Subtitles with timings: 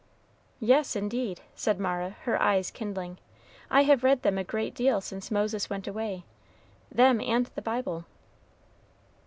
[0.59, 3.19] "Yes, indeed," said Mara, her eyes kindling;
[3.69, 6.23] "I have read them a great deal since Moses went away
[6.91, 8.05] them and the Bible."